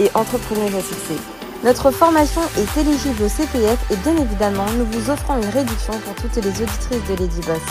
[0.00, 1.16] et entrepreneuse à succès.
[1.64, 6.14] Notre formation est éligible au CPF et bien évidemment, nous vous offrons une réduction pour
[6.16, 7.62] toutes les auditrices de Lady Boss.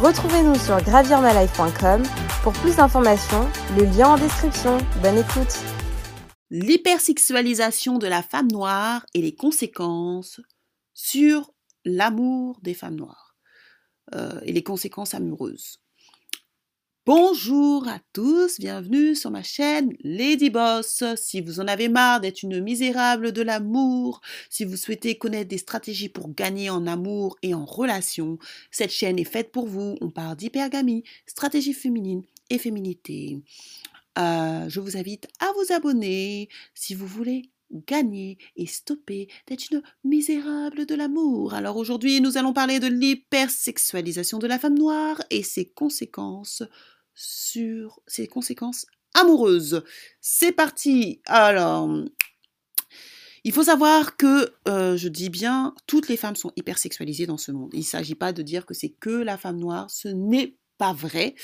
[0.00, 2.02] Retrouvez-nous sur gravirmalife.com
[2.42, 4.78] pour plus d'informations, le lien en description.
[5.02, 5.58] Bonne écoute.
[6.50, 10.40] L'hypersexualisation de la femme noire et les conséquences
[10.94, 11.50] sur
[11.84, 13.36] l'amour des femmes noires
[14.14, 15.80] euh, et les conséquences amoureuses.
[17.06, 21.04] Bonjour à tous, bienvenue sur ma chaîne Lady Boss.
[21.14, 24.20] Si vous en avez marre d'être une misérable de l'amour,
[24.50, 28.38] si vous souhaitez connaître des stratégies pour gagner en amour et en relation,
[28.72, 29.96] cette chaîne est faite pour vous.
[30.00, 33.38] On parle d'hypergamie, stratégie féminine et féminité.
[34.18, 39.82] Euh, je vous invite à vous abonner si vous voulez gagner et stopper d'être une
[40.02, 41.54] misérable de l'amour.
[41.54, 46.64] Alors aujourd'hui, nous allons parler de l'hypersexualisation de la femme noire et ses conséquences
[47.16, 49.82] sur ses conséquences amoureuses.
[50.20, 51.90] C'est parti Alors,
[53.42, 57.50] il faut savoir que, euh, je dis bien, toutes les femmes sont hypersexualisées dans ce
[57.50, 57.70] monde.
[57.72, 60.92] Il ne s'agit pas de dire que c'est que la femme noire, ce n'est pas
[60.92, 61.34] vrai.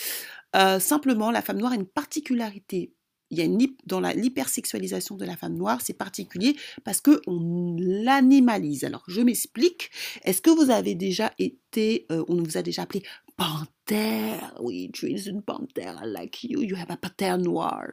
[0.55, 2.93] Euh, simplement, la femme noire a une particularité
[3.33, 7.75] il y a une, dans l'hypersexualisation de la femme noire, c'est particulier parce que on
[7.79, 8.85] l'animalise.
[8.85, 9.91] Alors, je m'explique.
[10.25, 13.03] Est-ce que vous avez déjà été, euh, on vous a déjà appelé
[13.43, 14.55] panthère.
[14.61, 17.91] Oui, tu es une panthère, I like you, you have a panthère noire.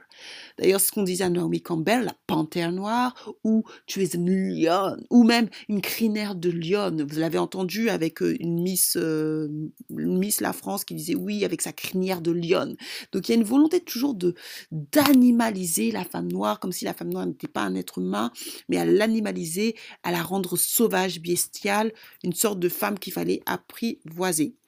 [0.59, 5.03] D'ailleurs, ce qu'on disait à Naomi Campbell, la panthère noire, ou tu es une lionne,
[5.09, 7.01] ou même une crinière de lionne.
[7.01, 9.47] Vous l'avez entendu avec euh, une Miss, euh,
[9.89, 12.75] Miss La France qui disait oui avec sa crinière de lionne.
[13.11, 14.35] Donc il y a une volonté toujours de
[14.71, 18.31] d'animaliser la femme noire, comme si la femme noire n'était pas un être humain,
[18.67, 21.91] mais à l'animaliser, à la rendre sauvage, bestiale,
[22.23, 24.58] une sorte de femme qu'il fallait apprivoiser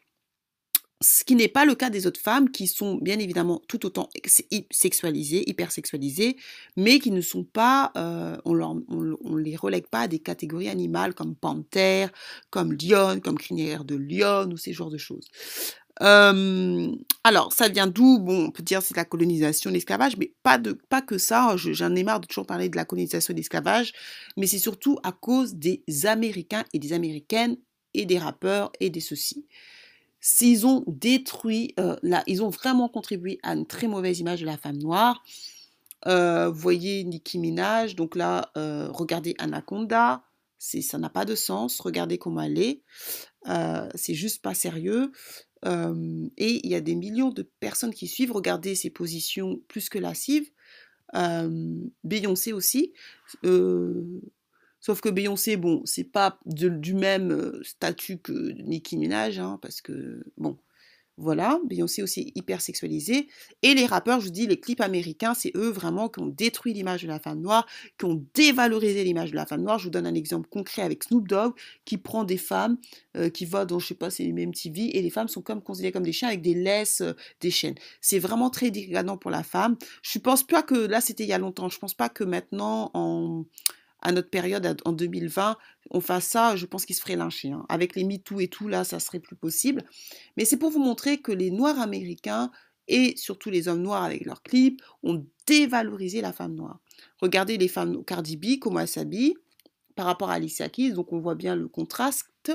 [1.01, 4.09] ce qui n'est pas le cas des autres femmes qui sont bien évidemment tout autant
[4.69, 6.37] sexualisées, hypersexualisées,
[6.77, 11.15] mais qui ne sont pas, euh, on, ne les relègue pas à des catégories animales
[11.15, 12.11] comme panthère,
[12.51, 15.27] comme lionne, comme crinière de lionne ou ces genres de choses.
[15.99, 18.19] alors, ça vient d'où?
[18.19, 21.55] Bon, on peut dire c'est la colonisation, l'esclavage, mais pas, que ça.
[21.57, 23.91] J'en ai marre de toujours parler de la colonisation et de l'esclavage,
[24.37, 27.57] mais c'est surtout à cause des Américains et des Américaines
[27.95, 29.47] et des rappeurs et des ceci
[30.21, 31.95] s'ils ont détruit, euh,
[32.27, 35.23] ils ont vraiment contribué à une très mauvaise image de la femme noire.
[36.07, 40.23] Euh, voyez Nicki Minaj, donc là, euh, regardez Anaconda,
[40.57, 42.83] ça n'a pas de sens, regardez comment elle est,
[43.95, 45.11] c'est juste pas sérieux.
[45.65, 49.97] et il y a des millions de personnes qui suivent, regardez ses positions plus que
[49.97, 50.51] lascives.
[52.03, 52.93] Beyoncé aussi.
[54.81, 60.23] Sauf que Beyoncé, bon, c'est pas du même statut que Nicki Minaj, hein, parce que,
[60.37, 60.57] bon,
[61.17, 63.27] voilà, Beyoncé aussi hyper sexualisée.
[63.61, 66.73] Et les rappeurs, je vous dis, les clips américains, c'est eux vraiment qui ont détruit
[66.73, 67.67] l'image de la femme noire,
[67.99, 69.77] qui ont dévalorisé l'image de la femme noire.
[69.77, 71.53] Je vous donne un exemple concret avec Snoop Dogg,
[71.85, 72.77] qui prend des femmes
[73.33, 75.61] qui vont dans, je sais pas, c'est les mêmes TV, et les femmes sont comme
[75.61, 77.03] considérées comme des chiens avec des laisses,
[77.39, 77.75] des chaînes.
[77.99, 79.77] C'est vraiment très dégradant pour la femme.
[80.01, 82.89] Je pense pas que, là c'était il y a longtemps, je pense pas que maintenant,
[82.95, 83.45] en
[84.01, 85.57] à notre période en 2020,
[85.91, 87.51] on fasse ça, je pense qu'il se ferait lyncher.
[87.51, 87.65] Hein.
[87.69, 89.83] Avec les MeToo et tout, là, ça serait plus possible.
[90.37, 92.51] Mais c'est pour vous montrer que les Noirs américains
[92.87, 96.79] et surtout les hommes noirs avec leurs clips ont dévalorisé la femme noire.
[97.19, 99.35] Regardez les femmes Cardi B, comment elles s'habillent
[99.95, 102.51] par rapport à Alicia Keys, donc on voit bien le contraste.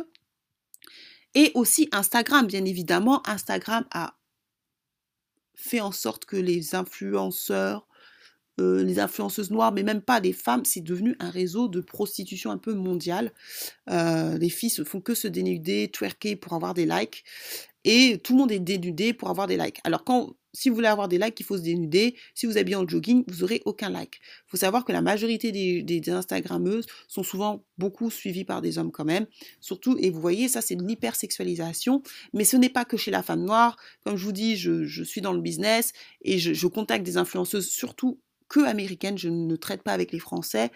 [1.34, 4.17] Et aussi Instagram, bien évidemment, Instagram a
[5.55, 7.87] fait en sorte que les influenceurs
[8.59, 12.51] euh, les influenceuses noires, mais même pas les femmes, c'est devenu un réseau de prostitution
[12.51, 13.33] un peu mondial.
[13.91, 17.25] Euh, les filles se font que se dénuder, twerker pour avoir des likes.
[17.84, 19.78] Et tout le monde est dénudé pour avoir des likes.
[19.84, 22.16] Alors quand, si vous voulez avoir des likes, il faut se dénuder.
[22.34, 24.21] Si vous habillez en jogging, vous aurez aucun like.
[24.22, 28.78] Il faut savoir que la majorité des, des, Instagrammeuses sont souvent beaucoup suivies par des
[28.78, 29.27] hommes quand même.
[29.60, 32.03] Surtout, et vous voyez, ça c'est de l'hypersexualisation.
[32.33, 33.77] Mais ce n'est pas que chez la femme noire.
[34.03, 35.92] Comme je vous dis, je, suis dans le business
[36.22, 40.19] et je, je contacte des influenceuses surtout que américaine, je ne traite pas avec les
[40.19, 40.71] Français,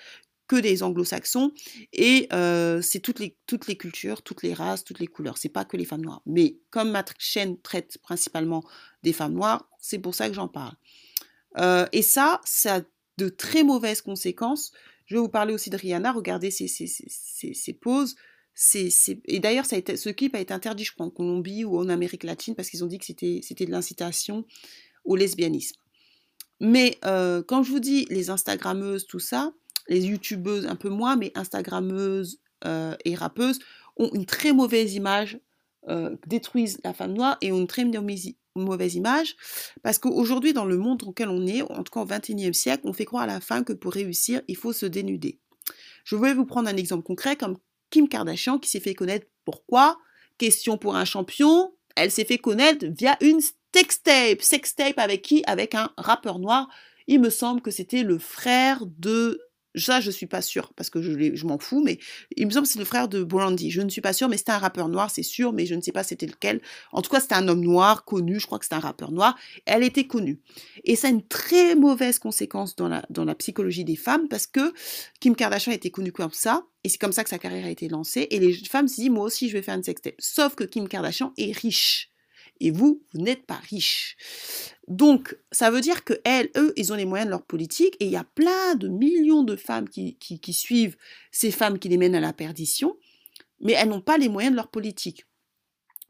[0.51, 1.53] que des anglo-saxons,
[1.93, 5.49] et euh, c'est toutes les, toutes les cultures, toutes les races, toutes les couleurs, c'est
[5.49, 6.23] pas que les femmes noires.
[6.27, 8.65] Mais comme ma chaîne traite principalement
[9.05, 10.75] des femmes noires, c'est pour ça que j'en parle.
[11.59, 12.83] Euh, et ça, ça
[13.17, 14.73] de très mauvaises conséquences.
[15.07, 16.11] Je vais vous parler aussi de Rihanna.
[16.11, 18.17] Regardez ses, ses, ses, ses poses.
[18.75, 22.55] Et d'ailleurs, ce clip a été interdit, je crois, en Colombie ou en Amérique latine
[22.55, 24.45] parce qu'ils ont dit que c'était de l'incitation
[25.05, 25.77] au lesbianisme.
[26.61, 29.53] Mais euh, quand je vous dis les Instagrammeuses, tout ça,
[29.89, 33.59] les YouTubeuses un peu moins, mais Instagrammeuses euh, et rappeuses
[33.97, 35.41] ont une très mauvaise image,
[35.89, 37.85] euh, détruisent la femme noire et ont une très
[38.55, 39.37] mauvaise image
[39.83, 42.83] parce qu'aujourd'hui, dans le monde dans lequel on est, en tout cas au XXIe siècle,
[42.85, 45.39] on fait croire à la femme que pour réussir, il faut se dénuder.
[46.05, 47.57] Je vais vous prendre un exemple concret comme
[47.89, 49.27] Kim Kardashian qui s'est fait connaître.
[49.45, 49.99] Pourquoi?
[50.39, 51.73] Question pour un champion.
[51.97, 53.41] Elle s'est fait connaître via une
[53.75, 54.43] sextape.
[54.43, 55.43] Sextape avec qui?
[55.47, 56.69] Avec un rappeur noir.
[57.07, 59.41] Il me semble que c'était le frère de
[59.77, 61.99] ça, je suis pas sûre, parce que je, m'en fous, mais
[62.37, 63.71] il me semble que c'est le frère de Brandy.
[63.71, 65.81] Je ne suis pas sûre, mais c'était un rappeur noir, c'est sûr, mais je ne
[65.81, 66.61] sais pas c'était lequel.
[66.93, 69.37] En tout cas, c'était un homme noir, connu, je crois que c'était un rappeur noir.
[69.67, 70.41] Elle était connue.
[70.85, 74.47] Et ça a une très mauvaise conséquence dans la, dans la psychologie des femmes, parce
[74.47, 74.73] que
[75.21, 77.89] Kim Kardashian été connue comme ça, et c'est comme ça que sa carrière a été
[77.89, 78.27] lancée.
[78.31, 80.15] Et les femmes se disent, moi aussi, je vais faire une sextape.
[80.19, 82.10] Sauf que Kim Kardashian est riche
[82.61, 84.17] et vous, vous n'êtes pas riche.
[84.87, 88.07] Donc, ça veut dire que elles, eux, ils ont les moyens de leur politique et
[88.07, 90.97] il y a plein de millions de femmes qui, suivent
[91.31, 92.97] ces femmes qui les mènent à la perdition,
[93.61, 95.27] mais elles n'ont pas les moyens de leur politique.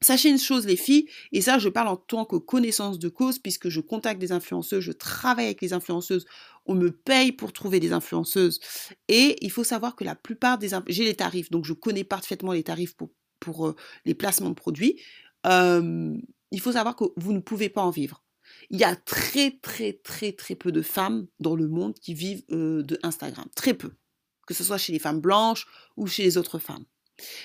[0.02, 3.38] Sachez une chose, les filles, et ça, je parle en tant que connaissance de cause,
[3.38, 6.24] puisque je contacte des influenceuses, je travaille avec les influenceuses,
[6.64, 8.60] on me paye pour trouver des influenceuses.
[9.08, 10.70] Et il faut savoir que la plupart des...
[10.88, 13.10] J'ai les tarifs, donc je connais parfaitement les tarifs pour,
[13.40, 13.76] pour euh,
[14.06, 14.98] les placements de produits.
[15.46, 16.16] Euh,
[16.50, 18.22] il faut savoir que vous ne pouvez pas en vivre.
[18.70, 22.42] Il y a très très très très peu de femmes dans le monde qui vivent
[22.50, 23.46] euh, de Instagram.
[23.54, 23.92] Très peu.
[24.46, 25.66] Que ce soit chez les femmes blanches
[25.96, 26.84] ou chez les autres femmes.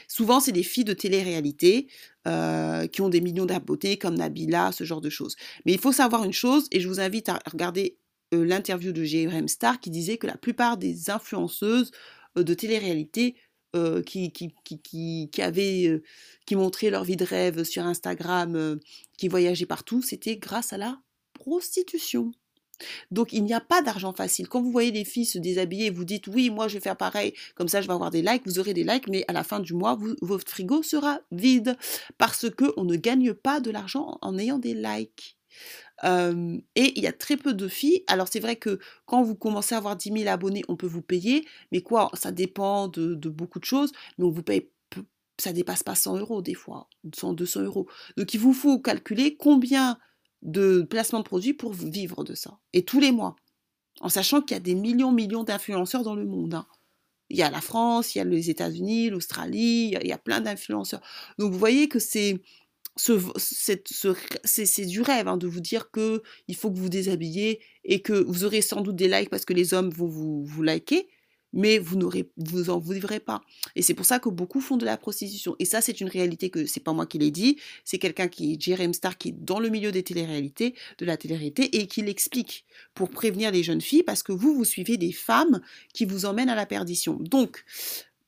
[0.08, 1.88] Souvent, c'est des filles de télé-réalité
[2.28, 5.36] euh, qui ont des millions d'abonnés comme Nabila, ce genre de choses.
[5.66, 7.98] Mais il faut savoir une chose, et je vous invite à regarder
[8.34, 9.50] euh, l'interview de J.R.M.
[9.50, 11.92] Star qui disait que la plupart des influenceuses
[12.38, 13.36] de télé-réalité
[13.76, 14.32] euh, qui,
[15.40, 16.04] avaient, euh,
[16.46, 18.78] qui montraient leur vie de rêve sur Instagram, euh,
[19.18, 21.00] qui voyageaient partout, c'était grâce à la
[21.34, 22.32] prostitution.
[23.12, 24.48] Donc il n'y a pas d'argent facile.
[24.48, 27.34] Quand vous voyez les filles se déshabiller, vous dites oui, moi je vais faire pareil,
[27.56, 29.60] comme ça je vais avoir des likes, vous aurez des likes, mais à la fin
[29.60, 31.78] du mois, votre frigo sera vide
[32.18, 35.38] parce que on ne gagne pas de l'argent en ayant des likes
[36.04, 38.04] et il y a très peu de filles.
[38.08, 41.02] Alors c'est vrai que quand vous commencez à avoir 10 000 abonnés, on peut vous
[41.02, 41.46] payer.
[41.72, 43.92] Mais quoi, ça dépend de, beaucoup de choses.
[44.18, 44.70] Mais on vous paye,
[45.40, 47.88] ça dépasse pas 100 euros des fois, 100, 200 euros.
[48.18, 49.98] Donc il vous faut calculer combien
[50.42, 52.60] de placements de produits pour vivre de ça.
[52.74, 53.36] Et tous les mois.
[54.02, 56.56] En sachant qu'il y a des millions, millions d'influenceurs dans le monde.
[56.56, 56.68] Hein.
[57.30, 60.42] Il y a la France, il y a les États-Unis, l'Australie, il y a plein
[60.42, 61.02] d'influenceurs.
[61.40, 62.42] Donc vous voyez que c'est
[62.96, 68.14] c'est du rêve hein, de vous dire que il faut que vous déshabillez et que
[68.14, 71.08] vous aurez sans doute des likes parce que les hommes vont vous, liker,
[71.52, 73.42] mais vous n'aurez vous en vivrez pas.
[73.76, 75.56] Et c'est pour ça que beaucoup font de la prostitution.
[75.60, 78.58] Et ça, c'est une réalité que c'est pas moi qui l'ai dit, c'est quelqu'un qui,
[78.60, 82.66] Jeremy Star, qui est dans le milieu des téléréalités, de la télé-réalité, et qui l'explique
[82.94, 85.60] pour prévenir les jeunes filles parce que vous, vous suivez des femmes
[85.94, 87.18] qui vous emmènent à la perdition.
[87.20, 87.66] Donc,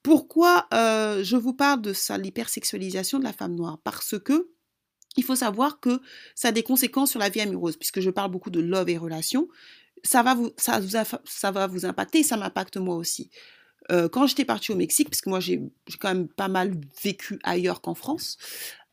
[0.04, 3.80] pourquoi euh, je vous parle de ça, l'hypersexualisation de la femme noire?
[3.84, 4.50] Parce que
[5.18, 6.00] il faut savoir que
[6.36, 8.98] ça a des conséquences sur la vie amoureuse, puisque je parle beaucoup de love et
[8.98, 9.48] relations.
[10.04, 10.80] Ça va vous, ça,
[11.26, 13.30] ça va vous impacter ça m'impacte moi aussi.
[13.92, 15.62] Euh, quand j'étais partie au Mexique, parce que moi j'ai
[16.00, 18.38] quand même pas mal vécu ailleurs qu'en France,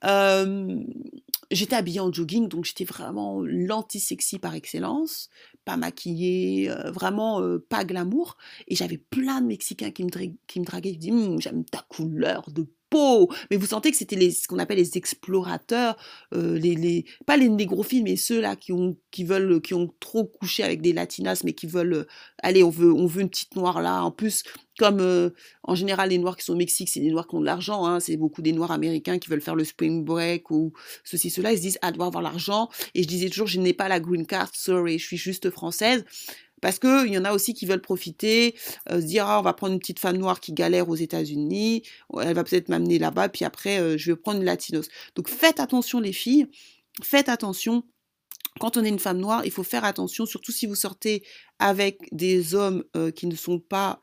[0.05, 0.81] euh,
[1.51, 5.31] j'étais habillée en jogging, donc j'étais vraiment l'anti-sexy par excellence,
[5.65, 8.37] pas maquillée, euh, vraiment pas glamour.
[8.69, 10.11] Et j'avais plein de Mexicains qui me,
[10.47, 12.67] qui me draguaient, qui me disaient «Hum, J'aime ta couleur de
[13.51, 15.97] mais vous sentez que c'était ce qu'on appelle les explorateurs,
[16.35, 20.63] euh, les, pas les négrophiles, mais ceux-là qui, ont, qui, veulent, qui ont trop couché
[20.63, 22.07] avec des latinas, mais qui veulent, euh,
[22.43, 24.03] allez, on veut, on veut une petite noire là.
[24.03, 24.43] En plus,
[24.79, 25.31] comme euh,
[25.63, 27.85] en général les noirs qui sont au Mexique, c'est des noirs qui ont de l'argent,
[27.87, 30.73] hein, c'est beaucoup des noirs américains qui veulent faire le spring break ou
[31.05, 32.69] ceci, cela, ils se disent, ah, doit avoir l'argent.
[32.95, 36.05] Et je disais toujours, je n'ai pas la green card, sorry, je suis juste française.
[36.65, 38.55] Parce qu'il y en a aussi qui veulent profiter,
[38.91, 41.83] euh, se dire, ah, on va prendre une petite femme noire qui galère aux États-Unis,
[42.23, 44.89] elle va peut-être m'amener là-bas, puis après, euh, je vais prendre une latinos.
[45.15, 46.47] Donc faites attention les filles,
[47.03, 47.85] faites attention
[48.61, 51.23] quand on est une femme noire, il faut faire attention, surtout si vous sortez
[51.59, 54.03] avec des hommes euh, qui ne sont pas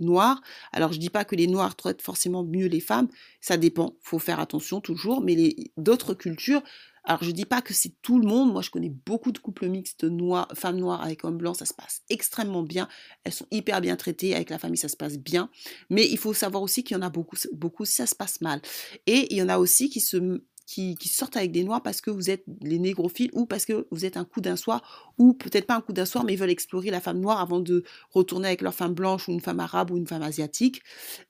[0.00, 0.40] noirs.
[0.72, 3.08] Alors je dis pas que les noirs traitent forcément mieux les femmes,
[3.42, 3.96] ça dépend.
[4.00, 6.62] Faut faire attention toujours, mais d'autres cultures,
[7.04, 8.52] alors, je dis pas que c'est tout le monde.
[8.52, 10.06] Moi, je connais beaucoup de couples mixtes
[10.54, 11.56] femmes noires avec hommes blancs.
[11.56, 12.88] Ça se passe extrêmement bien.
[13.24, 14.34] Elles sont hyper bien traitées.
[14.34, 15.50] Avec la famille, ça se passe bien.
[15.90, 18.60] Mais il faut savoir aussi qu'il y en a beaucoup, beaucoup, ça se passe mal.
[19.06, 22.10] Et il y en a aussi qui se, qui, sortent avec des noirs parce que
[22.10, 25.66] vous êtes les négrophiles ou parce que vous êtes un coup d'un soir ou peut-être
[25.66, 28.48] pas un coup d'un soir mais ils veulent explorer la femme noire avant de retourner
[28.48, 30.82] avec leur femme blanche ou une femme arabe ou une femme asiatique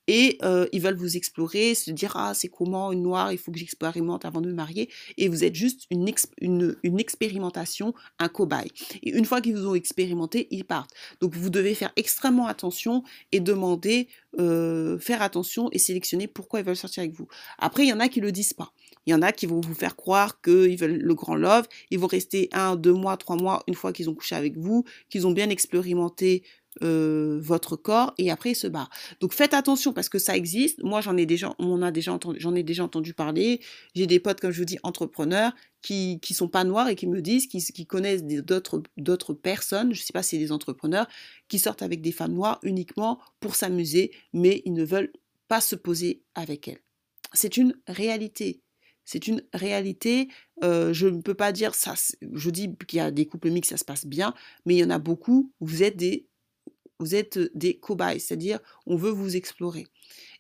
[0.09, 3.53] et euh, ils veulent vous explorer, se dire ah c'est comment une noire, il faut
[3.53, 8.71] que j'expérimente avant de me marier et vous êtes juste une, une, expérimentation, un cobaye.
[9.03, 10.93] Et une fois qu'ils vous ont expérimenté, ils partent.
[11.21, 14.09] Donc vous devez faire extrêmement attention et demander,
[14.39, 17.29] euh, faire attention et sélectionner pourquoi ils veulent sortir avec vous.
[17.59, 18.73] Après il y en a qui le disent pas.
[19.07, 21.67] Il y en a qui vont vous faire croire qu'ils veulent le grand love.
[21.91, 24.85] Ils vont rester un, deux mois, trois mois, une fois qu'ils ont couché avec vous,
[25.09, 26.45] qu'ils ont bien expérimenté
[26.83, 28.89] euh, votre corps et après ils se barrent.
[29.21, 30.83] Donc faites attention parce que ça existe.
[30.83, 31.55] Moi j'en ai déjà,
[31.93, 32.13] déjà
[32.85, 33.61] entendu, parler.
[33.95, 37.07] J'ai des potes comme je vous dis entrepreneurs qui qui sont pas noirs et qui
[37.07, 39.93] me disent qu'ils connaissent d'autres d'autres personnes.
[39.93, 41.07] Je sais pas si c'est des entrepreneurs
[41.49, 45.13] qui sortent avec des femmes noires uniquement pour s'amuser, mais ils ne veulent
[45.49, 46.81] pas se poser avec elles.
[47.35, 48.62] C'est une réalité.
[49.05, 50.29] C'est une réalité.
[50.63, 51.95] Euh, je ne peux pas dire ça.
[52.33, 54.85] Je dis qu'il y a des couples mixtes, ça se passe bien, mais il y
[54.85, 56.27] en a beaucoup vous êtes des,
[56.99, 59.87] vous êtes des cobayes, c'est-à-dire on veut vous explorer.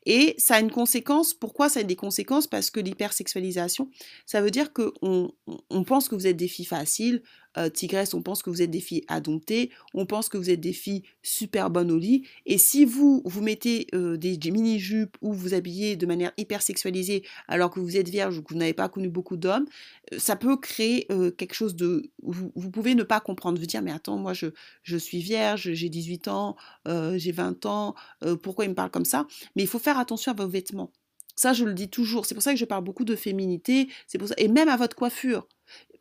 [0.04, 1.32] Et ça a une conséquence.
[1.34, 2.46] Pourquoi ça a des conséquences?
[2.46, 3.88] Parce que l'hypersexualisation,
[4.26, 5.32] ça veut dire qu'on
[5.70, 7.22] on pense que vous êtes des filles faciles,
[7.58, 10.60] euh, tigresse, on pense que vous êtes des filles adoptées, on pense que vous êtes
[10.60, 12.26] des filles super bonnes au lit.
[12.46, 17.22] Et si vous vous mettez euh, des, mini-jupes ou vous habillez de manière hyper sexualisée
[17.48, 19.66] alors que vous êtes vierge ou que vous n'avez pas connu beaucoup d'hommes,
[20.12, 21.06] euh, ça peut créer
[21.36, 22.10] quelque chose de...
[22.22, 24.46] Vous, vous, pouvez ne pas comprendre, vous dire, mais attends, moi je,
[24.82, 26.56] je suis vierge, j'ai 18 ans,
[26.86, 27.94] j'ai 20 ans,
[28.42, 29.26] pourquoi il me parle comme ça?
[29.56, 30.90] Mais il faut faire attention à vos vêtements.
[31.34, 32.26] Ça, je le dis toujours.
[32.26, 33.88] C'est pour ça que je parle beaucoup de féminité.
[34.06, 34.34] C'est pour ça.
[34.38, 35.46] Et même à votre coiffure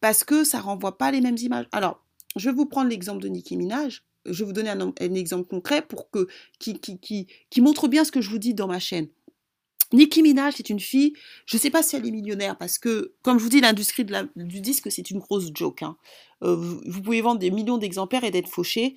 [0.02, 1.68] parce que ça renvoie pas les mêmes images.
[1.72, 2.04] Alors,
[2.36, 4.04] je vais vous prendre l'exemple de Nicki Minaj.
[4.26, 6.28] Je vais vous donner un, exemple concret pour que
[6.60, 9.08] qui, qui, qui, qui montre bien ce que je vous dis dans ma chaîne.
[9.94, 11.14] Nicki Minaj, c'est une fille,
[11.46, 14.06] je ne sais pas si elle est millionnaire, parce que, comme je vous dis, l'industrie
[14.36, 15.84] du disque, c'est une grosse joke.
[15.84, 15.98] Hein.
[16.44, 18.96] Euh, vous, pouvez vendre des millions d'exemplaires et d'être fauché.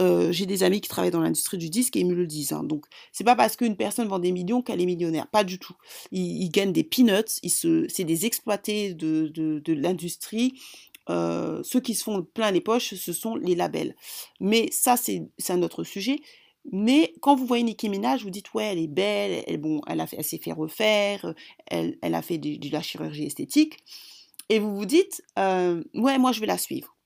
[0.00, 2.52] Euh, j'ai des amis qui travaillent dans l'industrie du disque et ils me le disent.
[2.52, 2.62] Hein.
[2.62, 5.26] Donc, c'est pas parce qu'une personne vend des millions qu'elle est millionnaire.
[5.26, 5.74] Pas du tout.
[6.12, 7.40] Ils, gagnent des peanuts.
[7.42, 10.58] c'est des exploités de, l'industrie.
[11.08, 13.94] Euh, ceux qui se font plein les poches, ce sont les labels.
[14.40, 16.20] Mais ça, c'est un autre sujet.
[16.72, 20.00] Mais quand vous voyez Nicki Minaj, vous dites ouais, elle est belle, elle, bon, elle,
[20.00, 21.34] a fait, s'est fait refaire,
[21.66, 23.78] elle, elle a fait de, la chirurgie esthétique,
[24.48, 26.96] et vous vous dites euh, ouais, moi je vais la suivre.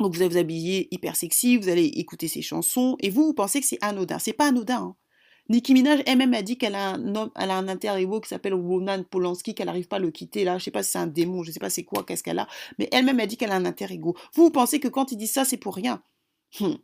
[0.00, 3.34] Donc vous allez vous habiller hyper sexy, vous allez écouter ses chansons, et vous vous
[3.34, 4.18] pensez que c'est anodin.
[4.18, 4.76] C'est pas anodin.
[4.76, 4.96] Hein.
[5.48, 8.54] Nicki Minaj elle-même a dit qu'elle a un elle a un inter ego qui s'appelle
[8.54, 10.58] Ronan Polanski, qu'elle n'arrive pas à le quitter là.
[10.58, 12.46] Je sais pas si c'est un démon, je sais pas c'est quoi, qu'est-ce qu'elle a,
[12.78, 14.14] mais elle-même a dit qu'elle a un inter ego.
[14.34, 16.02] Vous, vous pensez que quand il dit ça, c'est pour rien?
[16.60, 16.78] Hum.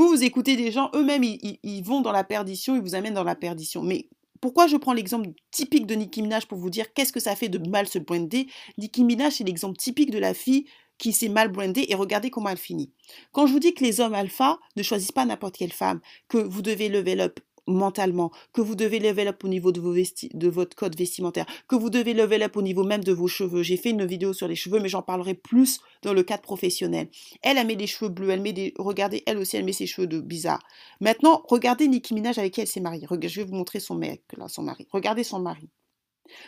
[0.00, 3.22] Vous, vous écoutez des gens, eux-mêmes, ils, vont dans la perdition, ils vous amènent dans
[3.22, 3.82] la perdition.
[3.82, 4.08] Mais
[4.40, 7.50] pourquoi je prends l'exemple typique de Nicki Minaj pour vous dire qu'est-ce que ça fait
[7.50, 8.46] de mal se brander?
[8.78, 10.64] Nicki Minaj, c'est l'exemple typique de la fille
[10.96, 12.90] qui s'est mal brandée et regardez comment elle finit.
[13.32, 16.38] Quand je vous dis que les hommes alpha ne choisissent pas n'importe quelle femme, que
[16.38, 20.48] vous devez level up mentalement, que vous devez level up au niveau de, vos de
[20.48, 23.62] votre code vestimentaire, que vous devez level up au niveau même de vos cheveux.
[23.62, 27.08] J'ai fait une vidéo sur les cheveux, mais j'en parlerai plus dans le cadre professionnel.
[27.42, 28.74] Elle, a mis des cheveux bleus, elle met des...
[28.78, 30.60] Regardez, elle aussi, elle met ses cheveux de bizarre.
[31.00, 33.06] Maintenant, regardez Nicki Minaj avec qui elle s'est mariée.
[33.10, 34.86] Je vais vous montrer son mec, là, son mari.
[34.92, 35.68] Regardez son mari.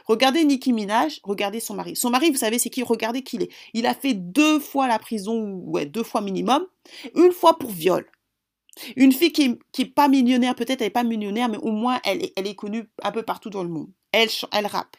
[0.07, 1.97] Regardez Nicki Minaj, regardez son mari.
[1.97, 2.83] Son mari, vous savez, c'est qui?
[2.83, 3.53] Regardez qui il est.
[3.75, 6.67] Il a fait deux fois la prison, ouais, deux fois minimum.
[7.15, 8.07] Une fois pour viol.
[8.97, 12.23] Une fille qui n'est pas millionnaire, peut-être elle n'est pas millionnaire, mais au moins elle
[12.23, 13.91] est, connue un peu partout dans le monde.
[14.13, 14.97] Elle, elle rappe.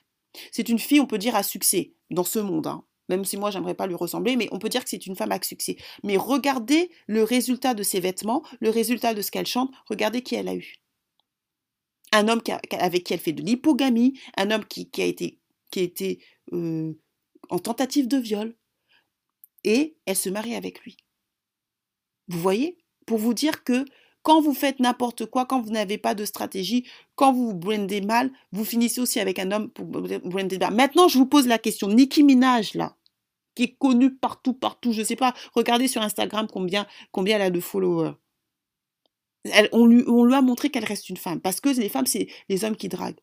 [0.51, 2.67] C'est une fille, on peut dire, à succès dans ce monde.
[2.67, 2.83] Hein.
[3.09, 5.31] Même si moi, j'aimerais pas lui ressembler, mais on peut dire que c'est une femme
[5.31, 5.77] à succès.
[6.03, 10.35] Mais regardez le résultat de ses vêtements, le résultat de ce qu'elle chante, regardez qui
[10.35, 10.75] elle a eu.
[12.11, 15.39] Un homme avec qui elle fait de l'hypogamie, un homme qui, a été,
[15.71, 16.93] qui a été euh,
[17.49, 18.55] en tentative de viol,
[19.63, 20.97] et elle se marie avec lui.
[22.27, 22.82] Vous voyez?
[23.05, 23.86] Pour vous dire que
[24.24, 28.01] quand vous faites n'importe quoi, quand vous n'avez pas de stratégie, quand vous vous brandez
[28.01, 30.74] mal, vous finissez aussi avec un homme pour brander mal.
[30.74, 31.89] Maintenant, je vous pose la question.
[31.89, 32.95] Nicki Minaj, là,
[33.55, 36.88] qui est connue partout, partout, je ne sais pas, regardez sur Instagram combien,
[37.27, 38.13] elle a de followers.
[39.74, 41.41] on, lui, on lui a montré qu'elle reste une femme.
[41.41, 43.19] Parce que les femmes, c'est les hommes qui draguent.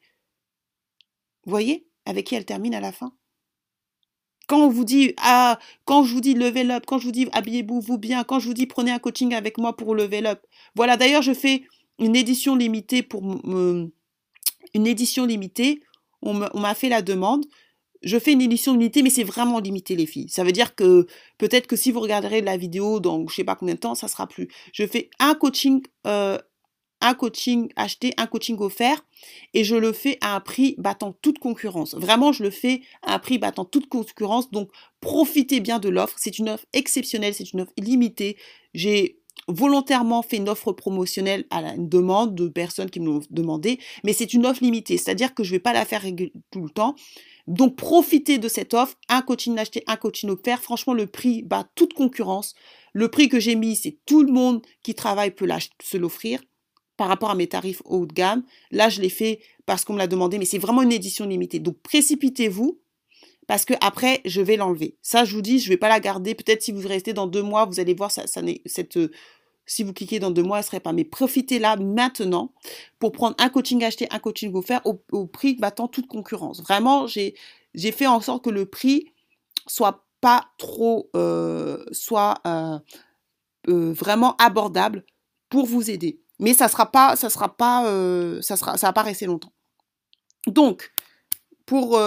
[1.45, 3.15] Vous voyez avec qui elle termine à la fin?
[4.51, 7.29] Quand on vous dit, ah, quand je vous dis level up, quand je vous dis
[7.33, 10.41] habillez-vous bien, quand je vous dis prenez un coaching avec moi pour level up.
[10.75, 11.63] Voilà, d'ailleurs, je fais
[12.01, 13.93] une édition limitée pour une
[14.75, 15.83] édition limitée.
[16.23, 17.47] On m'a fait la demande.
[18.03, 20.29] Je fais une édition limitée, mais c'est vraiment limité, les filles.
[20.29, 21.07] Ça veut dire que
[21.39, 24.09] peut-être que si vous regarderez la vidéo dans je sais pas combien de temps, ça
[24.09, 24.49] sera plus.
[24.73, 26.39] Je fais un coaching euh,
[27.01, 29.05] un coaching acheté, un coaching offert,
[29.55, 31.95] et je le fais à un prix battant toute concurrence.
[31.95, 34.51] Vraiment, je le fais à un prix battant toute concurrence.
[34.51, 36.17] Donc, profitez bien de l'offre.
[36.19, 38.37] C'est une offre exceptionnelle, c'est une offre limitée.
[38.75, 43.79] J'ai volontairement fait une offre promotionnelle à la demande de personnes qui me l'ont demandé,
[44.05, 46.05] mais c'est une offre limitée, c'est-à-dire que je ne vais pas la faire
[46.51, 46.95] tout le temps.
[47.47, 50.63] Donc profitez de cette offre, un coaching acheté, un coaching offert.
[50.63, 52.55] Franchement, le prix bat toute concurrence.
[52.93, 55.49] Le prix que j'ai mis, c'est tout le monde qui travaille peut
[55.83, 56.41] se l'offrir
[57.01, 58.43] par rapport à mes tarifs haut de gamme.
[58.71, 61.59] Là, je l'ai fait parce qu'on me l'a demandé, mais c'est vraiment une édition limitée.
[61.59, 62.79] Donc précipitez-vous
[63.47, 64.99] parce que après je vais l'enlever.
[65.01, 66.35] Ça, je vous dis, je vais pas la garder.
[66.35, 68.99] Peut-être si vous restez dans deux mois, vous allez voir ça, cette
[69.65, 70.93] si vous cliquez dans deux mois, elle serait pas.
[70.93, 72.53] Mais profitez là maintenant
[72.99, 76.61] pour prendre un coaching acheté, un coaching offert au, au prix battant toute concurrence.
[76.61, 77.33] Vraiment, j'ai
[77.93, 79.07] fait en sorte que le prix
[79.67, 82.79] soit pas trop, euh, soit euh,
[83.69, 85.03] euh, vraiment abordable
[85.49, 86.21] pour vous aider.
[86.41, 87.85] Mais ça sera pas, ça sera pas,
[88.43, 89.53] ça sera, ça va pas rester longtemps.
[90.47, 90.91] Donc,
[91.67, 92.01] pour,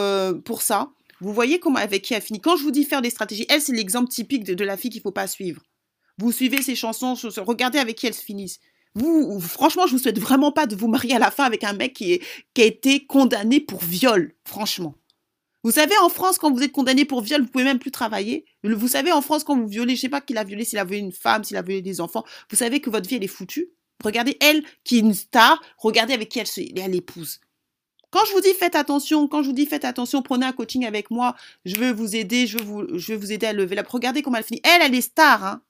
[0.44, 0.90] pour ça,
[1.22, 2.42] vous voyez comment avec qui elle finit.
[2.42, 5.02] Quand je vous dis faire des stratégies, elle, c'est l'exemple typique de, la fille qu'il
[5.02, 5.62] faut pas suivre.
[6.18, 8.60] Vous suivez ses chansons, regardez avec qui elles se finissent.
[8.96, 11.74] Vous, franchement, je vous souhaite vraiment pas de vous marier à la fin avec un
[11.74, 12.20] mec qui
[12.58, 14.96] a été condamné pour viol, franchement.
[15.64, 18.46] Vous savez, en France, quand vous êtes condamné pour viol, vous pouvez même plus travailler.
[18.64, 20.84] Vous savez, en France, quand vous violez, je sais pas qui l'a violé, s'il a
[20.84, 23.28] violé une femme, s'il a violé des enfants, vous savez que votre vie, elle est
[23.28, 23.70] foutue.
[24.04, 27.40] Regardez, elle, qui est une star, regardez avec qui elle, se, elle épouse.
[28.12, 30.86] Quand je vous dis faites attention, quand je vous dis faites attention, prenez un coaching
[30.86, 33.84] avec moi, je veux vous aider, je veux vous, je veux aider à lever la.
[33.88, 34.62] Regardez comment elle finit.
[34.64, 35.62] Elle, elle est star, hein.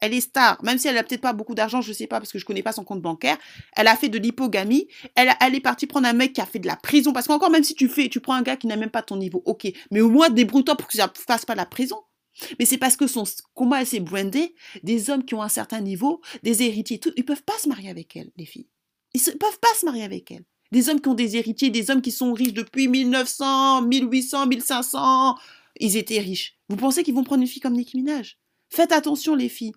[0.00, 2.32] Elle est star, même si elle a peut-être pas beaucoup d'argent, je sais pas parce
[2.32, 3.36] que je connais pas son compte bancaire.
[3.76, 4.88] Elle a fait de l'hypogamie.
[5.14, 7.64] Elle, est partie prendre un mec qui a fait de la prison parce qu'encore même
[7.64, 10.00] si tu fais, tu prends un gars qui n'a même pas ton niveau, ok, mais
[10.00, 11.96] au moins débrouille-toi pour que ça fasse pas la prison.
[12.58, 13.24] Mais c'est parce que son
[13.78, 17.58] elle s'est brandée, des hommes qui ont un certain niveau, des héritiers, ils peuvent pas
[17.58, 18.68] se marier avec elle, les filles.
[19.14, 20.44] Ils ne peuvent pas se marier avec elle.
[20.72, 25.36] Des hommes qui ont des héritiers, des hommes qui sont riches depuis 1900, 1800, 1500.
[25.80, 26.58] Ils étaient riches.
[26.68, 28.38] Vous pensez qu'ils vont prendre une fille comme Nicki Minaj?
[28.68, 29.72] Faites attention, les filles.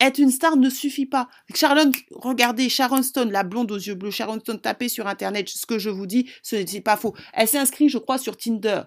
[0.00, 1.28] Être une star ne suffit pas.
[1.54, 5.66] Charlotte, regardez, Sharon Stone, la blonde aux yeux bleus, Sharon Stone, tapez sur Internet ce
[5.66, 7.14] que je vous dis, ce n'est pas faux.
[7.34, 8.82] Elle s'est inscrite, je crois, sur Tinder.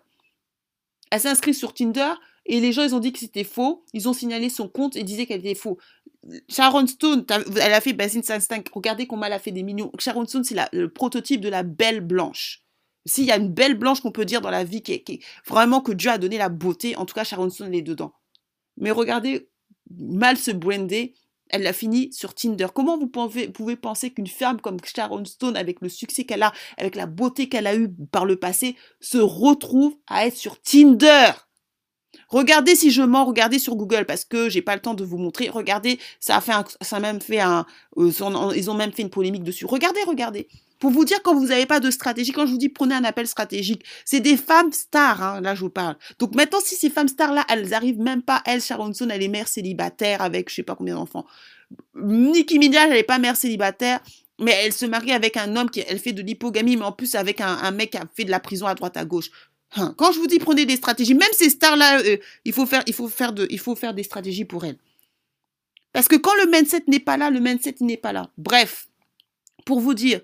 [1.11, 2.13] Elle s'est inscrite sur Tinder
[2.45, 3.85] et les gens, ils ont dit que c'était faux.
[3.93, 5.77] Ils ont signalé son compte et disaient qu'elle était faux.
[6.49, 7.25] Sharon Stone,
[7.59, 8.63] elle a fait Basin Instinct.
[8.73, 9.91] Regardez comment elle a fait des millions.
[9.99, 12.63] Sharon Stone, c'est le prototype de la belle blanche.
[13.05, 15.91] S'il y a une belle blanche qu'on peut dire dans la vie, qui vraiment que
[15.91, 18.13] Dieu a donné la beauté, en tout cas, Sharon Stone, elle est dedans.
[18.77, 19.49] Mais regardez,
[19.89, 21.13] mal se brander,
[21.49, 22.67] elle l'a fini sur Tinder.
[22.73, 26.53] Comment vous pouvez, pouvez penser qu'une femme comme Sharon Stone, avec le succès qu'elle a,
[26.77, 31.31] avec la beauté qu'elle a eue par le passé, se retrouve à être sur Tinder?
[32.31, 35.17] Regardez si je mens, regardez sur Google parce que j'ai pas le temps de vous
[35.17, 35.49] montrer.
[35.49, 37.65] Regardez, ça a fait ça même fait un,
[37.97, 38.09] euh,
[38.55, 39.65] ils ont même fait une polémique dessus.
[39.65, 40.47] Regardez, regardez.
[40.79, 43.03] Pour vous dire quand vous n'avez pas de stratégie, quand je vous dis prenez un
[43.03, 45.95] appel stratégique, c'est des femmes stars, hein, là je vous parle.
[46.19, 49.21] Donc maintenant, si ces femmes stars là, elles arrivent même pas, elle, Sharon Stone, elle
[49.21, 51.25] est mère célibataire avec je sais pas combien d'enfants.
[51.95, 53.99] Nicki Minaj, elle est pas mère célibataire,
[54.41, 57.13] mais elle se marie avec un homme qui elle fait de l'hypogamie, mais en plus
[57.15, 59.29] avec un, mec qui a fait de la prison à droite à gauche.
[59.75, 63.93] Hein, quand je vous dis prenez des stratégies, même ces stars-là, il, il faut faire
[63.93, 64.77] des stratégies pour elles.
[65.93, 68.31] Parce que quand le mindset n'est pas là, le mindset n'est pas là.
[68.37, 68.87] Bref,
[69.65, 70.21] pour vous dire,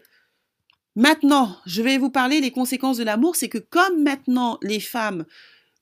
[0.96, 3.36] maintenant, je vais vous parler des conséquences de l'amour.
[3.36, 5.26] C'est que comme maintenant les femmes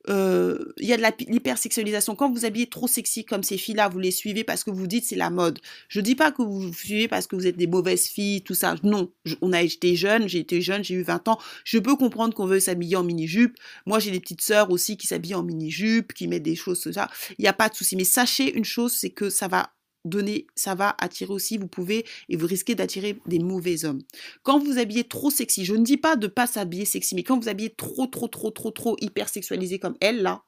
[0.10, 2.16] euh, il y a de l'hypersexualisation.
[2.16, 5.06] Quand vous habillez trop sexy comme ces filles-là, vous les suivez parce que vous dites
[5.06, 5.60] c'est la mode.
[5.88, 8.54] Je dis pas que vous, vous suivez parce que vous êtes des mauvaises filles, tout
[8.54, 8.76] ça.
[8.84, 11.40] Non, on a été jeunes, j'ai été jeune, j'ai eu 20 ans.
[11.64, 13.56] Je peux comprendre qu'on veut s'habiller en mini-jupe.
[13.86, 16.94] Moi, j'ai des petites sœurs aussi qui s'habillent en mini-jupe, qui mettent des choses, tout
[16.94, 17.10] ça.
[17.38, 17.96] Il n'y a pas de souci.
[17.96, 19.75] Mais sachez une chose, c'est que ça va
[20.06, 24.02] donner, ça va attirer aussi, vous pouvez, et vous risquez d'attirer des mauvais hommes.
[24.44, 27.40] Quand vous habillez trop sexy, je ne dis pas de pas s'habiller sexy, mais quand
[27.40, 30.44] vous habillez trop, trop, trop, trop, trop hyper sexualisé comme elle, là,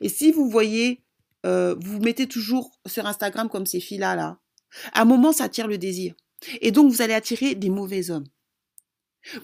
[0.00, 1.04] et si vous voyez,
[1.44, 4.38] euh, vous mettez toujours sur Instagram comme ces filles-là, là,
[4.92, 6.14] à un moment, ça attire le désir.
[6.60, 8.26] Et donc, vous allez attirer des mauvais hommes.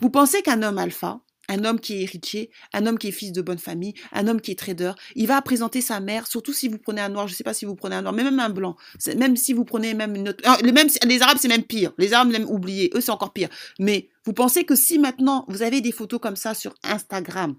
[0.01, 3.33] Vous pensez qu'un homme alpha, un homme qui est héritier, un homme qui est fils
[3.33, 6.69] de bonne famille, un homme qui est trader, il va présenter sa mère, surtout si
[6.69, 8.41] vous prenez un noir, je ne sais pas si vous prenez un noir, mais même
[8.41, 8.77] un blanc,
[9.17, 10.43] même si vous prenez même une autre...
[10.63, 11.93] les, même, les Arabes, c'est même pire.
[11.99, 13.49] Les Arabes l'aiment oublier, eux, c'est encore pire.
[13.79, 17.57] Mais vous pensez que si maintenant, vous avez des photos comme ça sur Instagram,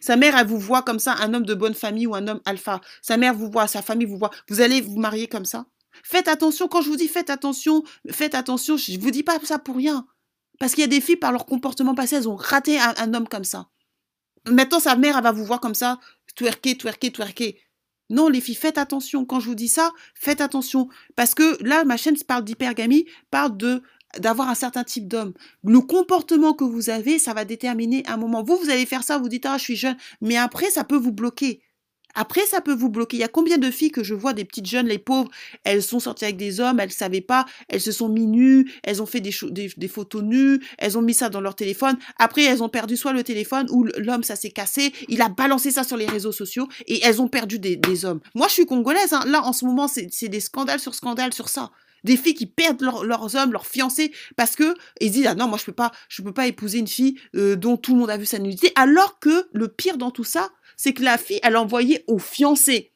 [0.00, 2.40] sa mère, elle vous voit comme ça, un homme de bonne famille ou un homme
[2.44, 2.80] alpha.
[3.02, 4.30] Sa mère vous voit, sa famille vous voit.
[4.48, 5.66] Vous allez vous marier comme ça?
[6.02, 9.38] Faites attention, quand je vous dis faites attention, faites attention, je ne vous dis pas
[9.44, 10.06] ça pour rien.
[10.58, 13.28] Parce qu'il y a des filles, par leur comportement passé, elles ont raté un, homme
[13.28, 13.68] comme ça.
[14.48, 15.98] Maintenant, sa mère, elle va vous voir comme ça,
[16.34, 17.60] twerker, twerker, twerker.
[18.08, 19.24] Non, les filles, faites attention.
[19.24, 20.88] Quand je vous dis ça, faites attention.
[21.16, 23.56] Parce que là, ma chaîne parle d'hypergamie, parle
[24.18, 25.34] d'avoir un certain type d'homme.
[25.64, 28.44] Le comportement que vous avez, ça va déterminer un moment.
[28.44, 29.96] Vous, vous allez faire ça, vous dites, ah, je suis jeune.
[30.20, 31.60] Mais après, ça peut vous bloquer.
[32.16, 33.18] Après, ça peut vous bloquer.
[33.18, 35.30] Il y a combien de filles que je vois, des petites jeunes, les pauvres,
[35.64, 38.72] elles sont sorties avec des hommes, elles ne savaient pas, elles se sont mis nues,
[38.82, 41.96] elles ont fait des, photos nues, elles ont mis ça dans leur téléphone.
[42.18, 45.70] Après, elles ont perdu soit le téléphone ou l'homme, ça s'est cassé, il a balancé
[45.70, 48.20] ça sur les réseaux sociaux et elles ont perdu des, hommes.
[48.34, 49.12] Moi, je suis congolaise.
[49.12, 49.22] Hein.
[49.26, 51.70] Là, en ce moment, c'est des scandales sur scandales sur ça
[52.06, 55.58] des filles qui perdent leurs hommes, leurs fiancés, parce que ils disent ah non moi
[55.58, 58.16] je peux pas, je peux pas épouser une fille euh, dont tout le monde a
[58.16, 61.56] vu sa nudité, alors que le pire dans tout ça, c'est que la fille, elle
[61.56, 62.92] a envoyé au fiancé.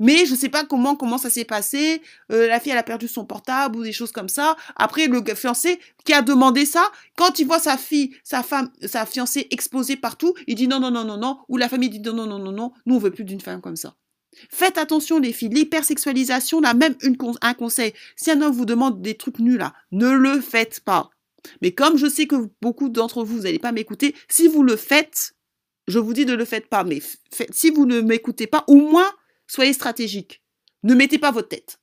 [0.00, 2.02] Mais je ne sais pas comment comment ça s'est passé.
[2.32, 4.56] Euh, la fille, elle a perdu son portable ou des choses comme ça.
[4.76, 9.06] Après, le fiancé qui a demandé ça, quand il voit sa fille, sa femme, sa
[9.06, 11.38] fiancée exposée partout, il dit non, non, non, non, non.
[11.48, 12.72] Ou la famille dit non, non, non, non, non.
[12.86, 13.94] Nous, on veut plus d'une femme comme ça.
[14.50, 15.50] Faites attention, les filles.
[15.50, 16.96] L'hypersexualisation, là, même
[17.40, 17.92] un conseil.
[18.16, 21.10] Si un homme vous demande des trucs nuls, là, ne le faites pas.
[21.62, 24.76] Mais comme je sais que beaucoup d'entre vous, vous n'allez pas m'écouter, si vous le
[24.76, 25.34] faites,
[25.86, 27.00] je vous dis ne le faites pas, mais
[27.50, 29.10] si vous ne m'écoutez pas, au moins
[29.46, 30.42] soyez stratégique.
[30.82, 31.78] Ne mettez pas votre tête.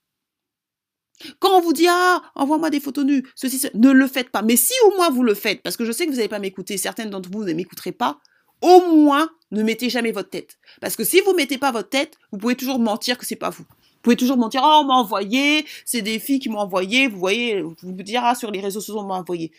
[1.40, 4.42] Quand on vous dit ah envoie-moi des photos nues, ceci, ne le faites pas.
[4.42, 6.40] Mais si au moins vous le faites, parce que je sais que vous n'allez pas
[6.40, 8.20] m'écouter, certaines d'entre vous ne m'écouterez pas,
[8.62, 10.58] au moins ne mettez jamais votre tête.
[10.80, 13.50] Parce que si vous mettez pas votre tête, vous pouvez toujours mentir que c'est pas
[13.50, 13.64] vous.
[13.64, 17.20] Vous pouvez toujours mentir, oh, on m'a envoyé, c'est des filles qui m'ont envoyé, vous
[17.20, 19.52] voyez, vous vous direz, ah, sur les réseaux sociaux, on m'a envoyé.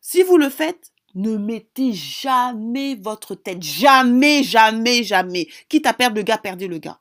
[0.00, 3.62] Si vous le faites, ne mettez jamais votre tête.
[3.62, 5.48] Jamais, jamais, jamais.
[5.68, 6.98] Quitte à perdre le gars, perdez le gars.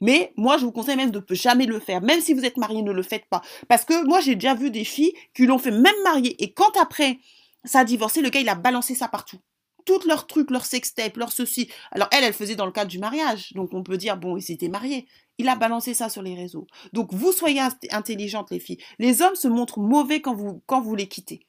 [0.00, 2.02] Mais moi, je vous conseille même de jamais le faire.
[2.02, 3.42] Même si vous êtes marié, ne le faites pas.
[3.68, 6.42] Parce que moi, j'ai déjà vu des filles qui l'ont fait même marier.
[6.42, 7.18] Et quand après,
[7.64, 9.38] ça a divorcé, le gars, il a balancé ça partout.
[9.86, 11.68] Toutes leurs trucs, leurs sextapes, leurs ceci.
[11.90, 13.52] Alors, elle, elle faisait dans le cadre du mariage.
[13.54, 15.06] Donc, on peut dire, bon, ils étaient mariés.
[15.38, 16.66] Il a balancé ça sur les réseaux.
[16.92, 18.78] Donc, vous soyez intelligentes, les filles.
[18.98, 21.46] Les hommes se montrent mauvais quand vous, quand vous les quittez.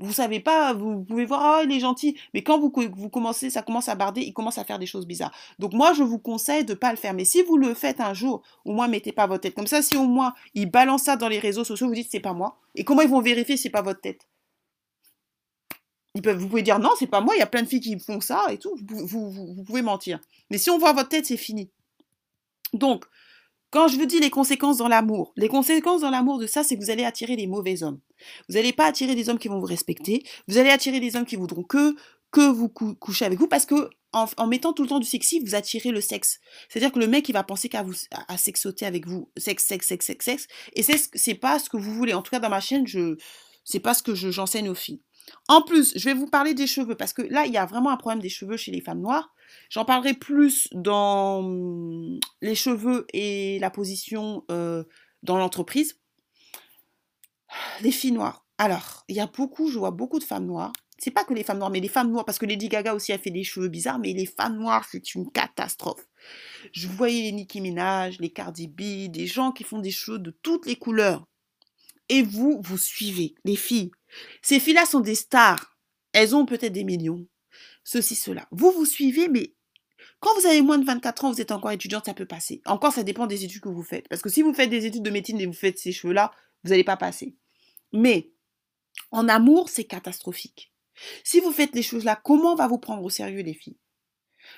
[0.00, 3.50] Vous savez pas, vous pouvez voir, oh, il est gentil, mais quand vous, vous commencez,
[3.50, 5.32] ça commence à barder, il commence à faire des choses bizarres.
[5.58, 7.12] Donc moi, je vous conseille de pas le faire.
[7.12, 9.54] Mais si vous le faites un jour, au moins mettez pas votre tête.
[9.54, 12.18] Comme ça, si au moins il balance ça dans les réseaux sociaux, vous dites c'est
[12.18, 12.58] pas moi.
[12.74, 14.26] Et comment ils vont vérifier si c'est pas votre tête?
[16.14, 18.20] Vous pouvez dire non, c'est pas moi, il y a plein de filles qui font
[18.20, 18.74] ça et tout.
[18.88, 20.18] Vous, vous pouvez mentir.
[20.50, 21.70] Mais si on voit votre tête, c'est fini.
[22.72, 23.04] Donc,
[23.70, 26.76] quand je vous dis les conséquences dans l'amour, les conséquences dans l'amour de ça, c'est
[26.76, 28.00] que vous allez attirer les mauvais hommes.
[28.48, 30.24] Vous n'allez pas attirer des hommes qui vont vous respecter.
[30.48, 31.94] Vous allez attirer des hommes qui voudront que
[32.32, 35.54] que vous couchez avec vous parce que en, mettant tout le temps du sexy, vous
[35.54, 36.40] attirez le sexe.
[36.68, 37.94] C'est-à-dire que le mec, il va penser qu'à vous,
[38.28, 40.46] à, sexoter avec vous, sexe, sexe, sexe, sexe, sexe.
[40.74, 42.12] Et c'est c'est pas ce que vous voulez.
[42.12, 43.16] En tout cas, dans ma chaîne, je
[43.64, 45.02] c'est pas ce que j'enseigne aux filles.
[45.48, 47.90] En plus, je vais vous parler des cheveux parce que là, il y a vraiment
[47.90, 49.34] un problème des cheveux chez les femmes noires.
[49.68, 54.84] J'en parlerai plus dans hum, les cheveux et la position euh,
[55.22, 55.98] dans l'entreprise.
[57.82, 58.46] Les filles noires.
[58.58, 60.72] Alors, il y a beaucoup, je vois beaucoup de femmes noires.
[60.98, 63.12] C'est pas que les femmes noires, mais les femmes noires, parce que Lady Gaga aussi
[63.12, 66.06] a fait des cheveux bizarres, mais les femmes noires, c'est une catastrophe.
[66.72, 70.30] Je voyais les Nicki Minaj, les Cardi B, des gens qui font des cheveux de
[70.42, 71.24] toutes les couleurs.
[72.10, 73.90] Et vous, vous suivez, les filles.
[74.42, 75.76] Ces filles-là sont des stars.
[76.12, 77.26] Elles ont peut-être des millions
[77.84, 78.46] ceci, cela.
[78.50, 79.54] Vous, vous suivez, mais
[80.20, 82.62] quand vous avez moins de 24 ans, vous êtes encore étudiante, ça peut passer.
[82.66, 84.08] Encore, ça dépend des études que vous faites.
[84.08, 86.70] Parce que si vous faites des études de médecine et vous faites ces cheveux-là, vous
[86.70, 87.36] n'allez pas passer.
[87.92, 88.30] Mais
[89.10, 90.72] en amour, c'est catastrophique.
[91.24, 93.78] Si vous faites les choses-là, comment va vous prendre au sérieux, les filles?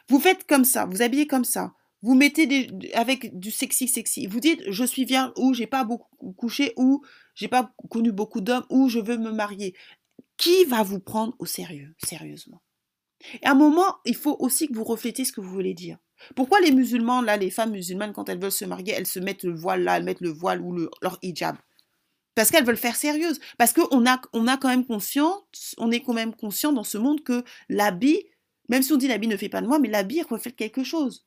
[0.08, 4.26] Vous faites comme ça, vous habillez comme ça, vous mettez avec du sexy sexy.
[4.26, 7.02] Vous dites je suis vierge ou j'ai pas beaucoup couché ou
[7.34, 9.74] j'ai pas connu beaucoup d'hommes ou je veux me marier.
[10.36, 12.62] Qui va vous prendre au sérieux, sérieusement?
[13.40, 15.98] Et à un moment, il faut aussi que vous reflétez ce que vous voulez dire.
[16.34, 19.44] Pourquoi les musulmans, là, les femmes musulmanes, quand elles veulent se marier, elles se mettent
[19.44, 21.56] le voile là, elles mettent le voile ou leur hijab?
[22.34, 23.40] Parce qu'elles veulent faire sérieuse.
[23.58, 26.98] Parce qu'on a, on a quand même conscience, on est quand même conscient dans ce
[26.98, 28.24] monde que l'habit,
[28.68, 31.26] même si on dit l'habit ne fait pas de moi, mais l'habit reflète quelque chose.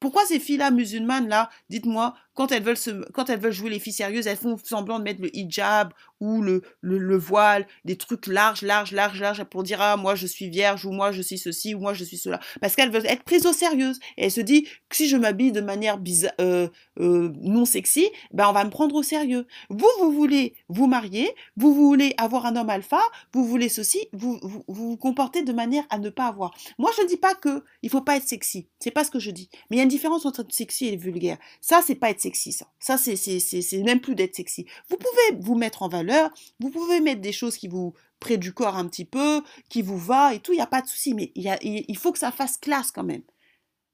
[0.00, 3.92] Pourquoi ces filles-là musulmanes, là, dites-moi, quand elles veulent quand elles veulent jouer les filles
[3.92, 8.62] sérieuses, elles font semblant de mettre le hijab ou le, le, voile, des trucs larges,
[8.62, 11.74] larges, larges, larges pour dire ah moi je suis vierge ou moi je suis ceci
[11.74, 13.92] ou moi je suis cela, parce qu'elles veulent être prises au sérieux.
[14.16, 16.68] Et elles se disent si je m'habille de manière bizarre, euh,
[17.00, 19.44] euh, non sexy, ben on va me prendre au sérieux.
[19.68, 23.00] Vous vous voulez vous marier, vous voulez avoir un homme alpha,
[23.32, 26.54] vous voulez ceci, vous vous, vous, comportez de manière à ne pas avoir.
[26.78, 29.18] Moi je ne dis pas que il faut pas être sexy, c'est pas ce que
[29.18, 31.38] je dis, mais il y a une différence entre sexy et vulgaire.
[31.60, 32.66] Ça c'est pas être sexy sexy, ça.
[32.78, 34.66] Ça, c'est même plus d'être sexy.
[34.90, 38.52] Vous pouvez vous mettre en valeur, vous pouvez mettre des choses qui vous près du
[38.52, 41.14] corps un petit peu, qui vous va et tout, il n'y a pas de souci,
[41.14, 43.22] mais il, faut que ça fasse classe quand même.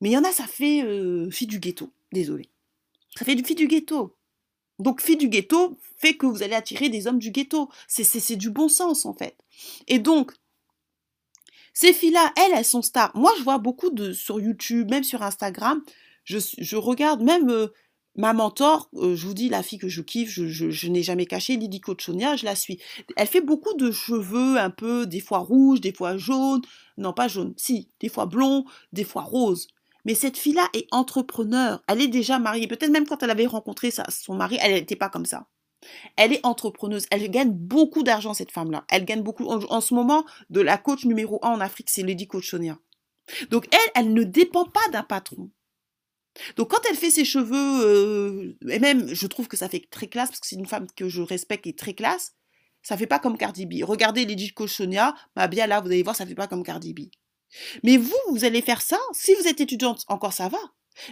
[0.01, 1.93] Mais il y en a, ça fait euh, fille du ghetto.
[2.13, 2.51] Désolée.
[3.17, 4.17] Ça fait du fille du ghetto.
[4.79, 7.69] Donc, fille du ghetto fait que vous allez attirer des hommes du ghetto.
[7.87, 9.37] C'est du bon sens, en fait.
[9.87, 10.33] Et donc,
[11.73, 13.13] ces filles-là, elles, elles sont stars.
[13.15, 15.83] Moi, je vois beaucoup de sur YouTube, même sur Instagram.
[16.25, 17.69] Je, je regarde même euh,
[18.17, 21.57] ma mentor, euh, je vous dis, la fille que je kiffe, je, n'ai jamais caché,
[21.57, 22.81] Lydie Cochonia, je la suis.
[23.17, 26.63] Elle fait beaucoup de cheveux un peu, des fois rouges, des fois jaunes.
[26.97, 29.69] Non, pas jaunes, si, des fois blonds, des fois roses.
[30.05, 31.83] Mais cette fille-là est entrepreneur.
[31.89, 32.67] Elle est déjà mariée.
[32.67, 35.47] Peut-être même quand elle avait rencontré son mari, elle n'était pas comme ça.
[36.17, 37.07] Elle est entrepreneuse.
[37.11, 38.85] Elle gagne beaucoup d'argent, cette femme-là.
[38.89, 39.47] Elle gagne beaucoup.
[39.47, 42.79] En, ce moment, de la coach numéro un en Afrique, c'est Lady Cochonia.
[43.51, 45.51] Donc, elle, elle ne dépend pas d'un patron.
[46.57, 50.31] Donc, quand elle fait ses cheveux, et même, je trouve que ça fait très classe,
[50.31, 52.33] parce que c'est une femme que je respecte et très classe,
[52.83, 53.83] ça fait pas comme Cardi B.
[53.83, 57.01] Regardez Lady Cochonia, bah bien là, vous allez voir, ça fait pas comme Cardi B.
[57.83, 58.99] Mais vous, vous allez faire ça.
[59.13, 60.59] Si vous êtes étudiante, encore ça va.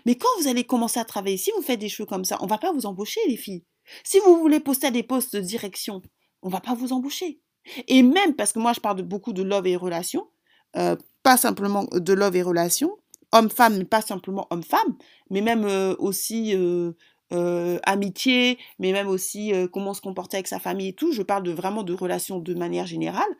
[0.06, 2.46] Mais quand vous allez commencer à travailler, si vous faites des cheveux comme ça, on
[2.46, 3.64] va pas vous embaucher, les filles.
[4.04, 6.02] Si vous voulez poster à des postes de direction,
[6.42, 7.40] on va pas vous embaucher.
[7.88, 10.28] Et même parce que moi, je parle de beaucoup de love et relations,
[10.76, 12.96] euh, pas simplement de love et relations,
[13.32, 14.96] homme-femme, pas simplement homme-femme,
[15.30, 20.88] mais même euh, aussi euh, amitié, mais même aussi comment se comporter avec sa famille
[20.88, 21.12] et tout.
[21.12, 23.30] Je parle vraiment de relations de manière générale.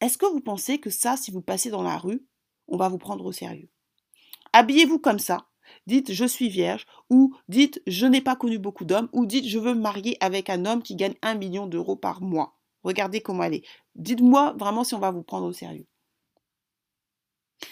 [0.00, 2.24] Est-ce que vous pensez que ça, si vous passez dans la rue,
[2.68, 3.70] on va vous prendre au sérieux?
[4.52, 5.46] Habillez-vous comme ça.
[5.86, 9.58] Dites je suis vierge ou dites je n'ai pas connu beaucoup d'hommes ou dites je
[9.58, 12.58] veux me marier avec un homme qui gagne un million d'euros par mois.
[12.82, 13.64] Regardez comment elle est.
[13.94, 15.86] Dites-moi vraiment si on va vous prendre au sérieux.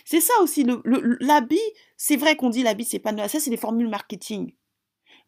[0.05, 0.67] C'est ça aussi,
[1.21, 1.59] l'habit,
[1.97, 4.53] c'est vrai qu'on dit l'habit, c'est pas ça, c'est des formules marketing.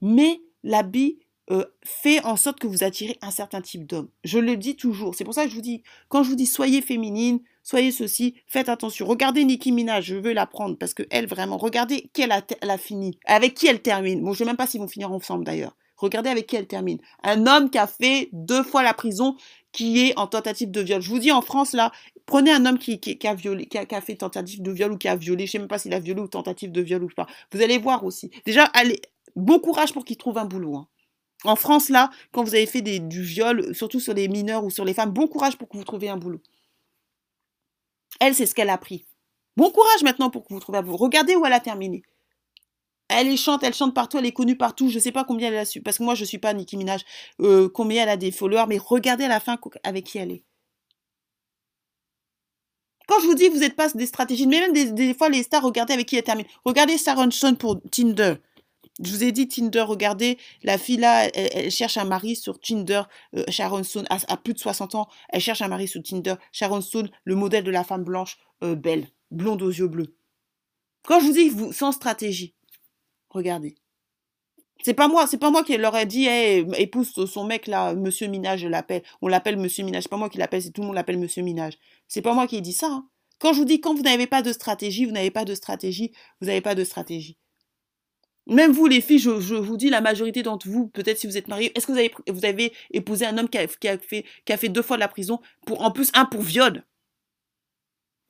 [0.01, 1.19] Mais l'habit,
[1.51, 4.09] euh, fait en sorte que vous attirez un certain type d'homme.
[4.23, 5.17] Je le dis toujours.
[5.17, 8.37] C'est pour ça que je vous dis, quand je vous dis soyez féminine, soyez ceci,
[8.47, 9.05] faites attention.
[9.05, 12.79] Regardez Nicki Minaj, je veux la prendre parce que elle vraiment, regardez qui elle a,
[12.79, 14.23] fini, avec qui elle termine.
[14.23, 15.77] Bon, je sais même pas s'ils vont finir ensemble d'ailleurs.
[15.97, 16.99] Regardez avec qui elle termine.
[17.25, 19.35] Un homme qui a fait deux fois la prison,
[19.73, 21.01] qui est en tentative de viol.
[21.01, 21.93] Je vous dis en France là,
[22.27, 25.59] prenez un homme qui, a fait tentative de viol ou qui a violé, je sais
[25.59, 27.27] même pas s'il a violé ou tentative de viol ou pas.
[27.53, 28.31] Vous allez voir aussi.
[28.45, 29.01] Déjà, allez,
[29.37, 30.77] bon courage pour qu'il trouve un boulot.
[30.77, 30.89] Hein.
[31.45, 34.85] En France, là, quand vous avez fait du viol, surtout sur les mineurs ou sur
[34.85, 36.41] les femmes, bon courage pour que vous trouviez un boulot.
[38.21, 39.07] Elle, c'est ce qu'elle a pris.
[39.57, 40.97] Bon courage maintenant pour que vous trouviez un boulot.
[40.97, 42.03] Regardez où elle a terminé.
[43.11, 44.89] Elle chante, elle chante partout, elle est connue partout.
[44.89, 46.55] Je ne sais pas combien elle a su, parce que moi je ne suis pas
[46.55, 47.03] Nicki Minaj,
[47.41, 50.45] euh, combien elle a des followers, mais regardez à la fin avec qui elle est.
[53.09, 55.65] Quand je vous dis, vous n'êtes pas des stratégies, mais même des, fois les stars,
[55.65, 56.47] regardez avec qui elle termine.
[56.65, 58.35] Regardez Sarah Stone pour Tinder.
[59.03, 63.03] Je vous ai dit Tinder, regardez, la fille là, elle, cherche un mari sur Tinder,
[63.35, 66.35] euh, Sharon Stone, à, plus de 60 ans, elle cherche un mari sur Tinder.
[66.53, 70.15] Sharon Stone, le modèle de la femme blanche, euh, belle, blonde aux yeux bleus.
[71.03, 72.55] Quand je vous dis, sans stratégie,
[73.31, 73.75] regardez.
[74.83, 77.95] C'est pas moi, c'est pas moi qui leur ai dit, hey, épouse son mec là,
[77.95, 79.03] Monsieur Minage, je l'appelle.
[79.21, 80.05] On l'appelle Monsieur Minage.
[80.05, 81.79] C'est pas moi qui l'appelle, c'est tout le monde l'appelle Monsieur Minage.
[82.09, 82.89] C'est pas moi qui ai dit ça.
[82.89, 83.09] Hein.
[83.39, 86.13] Quand je vous dis, quand vous n'avez pas de stratégie, vous n'avez pas de stratégie,
[86.41, 87.39] vous n'avez pas de stratégie.
[88.47, 91.49] Même vous, les filles, je, vous dis, la majorité d'entre vous, peut-être si vous êtes
[91.49, 91.93] mariés, est-ce que
[92.33, 95.09] vous avez, épousé un homme qui a, fait, qui a fait deux fois de la
[95.09, 96.85] prison, pour, en plus un pour viol?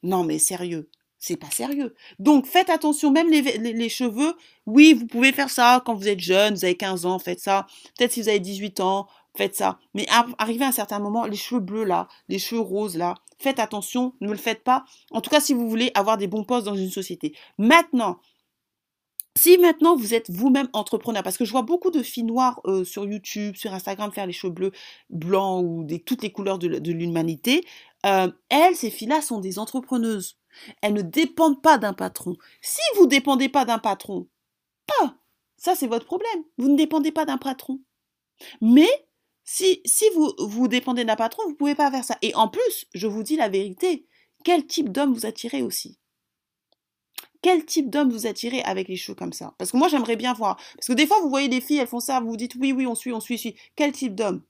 [0.02, 1.94] Non, mais sérieux, c'est pas sérieux.
[2.18, 4.35] Donc faites attention, même les, cheveux,
[4.66, 7.66] oui, vous pouvez faire ça quand vous êtes jeune, vous avez 15 ans, faites ça.
[7.96, 9.06] Peut-être si vous avez 18 ans,
[9.37, 9.78] faites ça.
[9.94, 10.06] Mais
[10.38, 14.14] arrivé à un certain moment, les cheveux bleus là, les cheveux roses là, faites attention,
[14.20, 14.85] ne le faites pas.
[15.11, 17.35] En tout cas, si vous voulez avoir des bons postes dans une société.
[17.59, 18.18] Maintenant,
[19.37, 22.85] si maintenant vous êtes vous-même entrepreneur, parce que je vois beaucoup de filles noires euh,
[22.85, 24.72] sur YouTube, sur Instagram faire les cheveux bleus,
[25.11, 27.64] blancs ou des, toutes les couleurs de, l'humanité,
[28.06, 30.39] euh, elles, ces filles-là, sont des entrepreneuses.
[30.82, 32.36] Elles ne dépendent pas d'un patron.
[32.60, 34.28] Si vous ne dépendez pas d'un patron,
[34.86, 35.16] pas.
[35.56, 36.44] Ça, c'est votre problème.
[36.58, 37.80] Vous ne dépendez pas d'un patron.
[38.60, 38.88] Mais
[39.44, 39.82] si,
[40.14, 42.16] vous dépendez d'un patron, vous ne pouvez pas faire ça.
[42.22, 44.06] Et en plus, je vous dis la vérité,
[44.44, 45.98] quel type d'homme vous attirez aussi?
[47.42, 49.54] Quel type d'homme vous attirez avec les cheveux comme ça?
[49.58, 50.56] Parce que moi, j'aimerais bien voir.
[50.76, 52.72] Parce que des fois, vous voyez des filles, elles font ça, vous vous dites oui,
[52.72, 53.56] oui, on suit, on suit, on suit.
[53.76, 54.42] Quel type d'homme?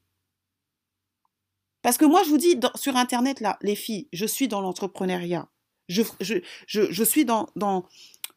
[1.83, 5.49] Parce que moi, je vous dis, sur Internet, là, les filles, je suis dans l'entrepreneuriat.
[5.91, 7.47] Je, suis dans,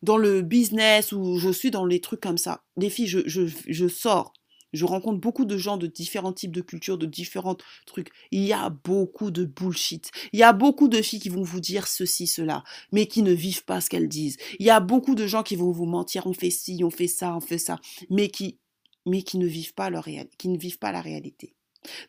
[0.02, 2.64] le business ou je suis dans les trucs comme ça.
[2.78, 4.34] Les filles, je, sors.
[4.74, 8.10] Je rencontre beaucoup de gens de différents types de cultures, de différents trucs.
[8.32, 10.10] Il y a beaucoup de bullshit.
[10.34, 13.34] Il y a beaucoup de filles qui vont vous dire ceci, cela, mais qui ne
[13.34, 14.38] vivent pas ce qu'elles disent.
[14.58, 17.08] Il y a beaucoup de gens qui vont vous mentir, on fait ci, on fait
[17.08, 18.58] ça, on fait ça, mais qui
[19.06, 20.08] ne vivent pas leur
[20.40, 21.54] qui ne vivent pas la réalité.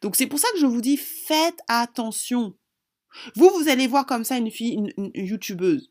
[0.00, 2.54] Donc c'est pour ça que je vous dis, faites attention.
[3.36, 5.88] Vous, vous allez voir comme ça une fille, une, youtubeuse.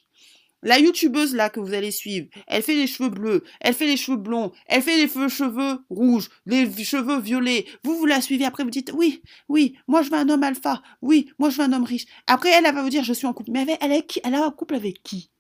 [0.66, 3.98] La youtubeuse là que vous allez suivre, elle fait les cheveux bleus, elle fait les
[3.98, 7.66] cheveux blonds, elle fait les cheveux rouges, les cheveux violets.
[7.84, 10.82] Vous, vous la suivez, après vous dites oui, oui, moi je veux un homme alpha,
[11.02, 12.06] oui, moi je veux un homme riche.
[12.28, 13.52] Après, elle, va vous dire je suis en couple.
[13.52, 14.22] Mais elle, elle, qui?
[14.24, 15.32] Elle a un couple avec qui?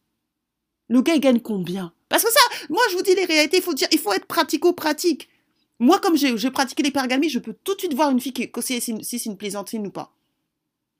[0.89, 1.93] Le gars, il gagne combien?
[2.09, 4.25] Parce que ça, moi je vous dis les réalités, il faut dire, il faut être
[4.25, 5.29] pratico-pratique.
[5.79, 8.81] Moi, comme j'ai pratiqué l'hypergamie, je peux tout de suite voir une fille qui, si,
[8.81, 10.13] si c'est une plaisantine ou pas.